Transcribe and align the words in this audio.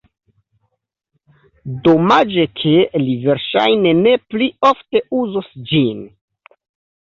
Domaĝe 1.87 2.45
ke 2.61 2.71
li 3.03 3.13
verŝajne 3.27 3.93
ne 4.01 4.15
pli 4.33 4.49
ofte 4.71 5.03
uzos 5.21 5.53
ĝin. 5.75 6.03